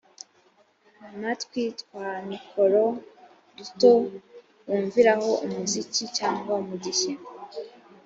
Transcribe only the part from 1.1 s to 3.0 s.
matwi twa mikoro